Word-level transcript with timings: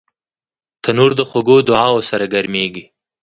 تنور 0.83 1.11
د 1.19 1.21
خوږو 1.29 1.57
دعاوو 1.67 2.07
سره 2.09 2.25
ګرمېږي 2.33 2.83